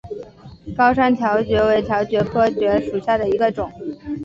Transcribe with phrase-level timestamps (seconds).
[0.75, 3.71] 高山条蕨为条蕨科条蕨属下的一个种。